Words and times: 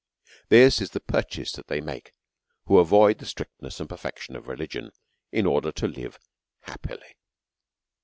This 0.49 0.81
is 0.81 0.89
the 0.89 0.99
purchase 0.99 1.51
that 1.51 1.67
they 1.67 1.79
make, 1.79 2.11
who 2.65 2.79
avoid 2.79 3.19
the 3.19 3.25
strictness 3.27 3.79
and 3.79 3.87
perfection 3.87 4.35
of 4.35 4.45
relig'ion_, 4.45 4.89
in 5.31 5.45
order 5.45 5.71
to 5.73 5.87
live 5.87 6.17
happily. 6.61 7.17